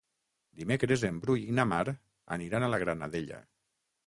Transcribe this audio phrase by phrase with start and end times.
[0.61, 1.83] Dimecres en Bru i na Mar
[2.39, 3.45] aniran a la Granadella.